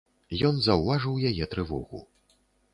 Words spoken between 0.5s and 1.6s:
заўважыў яе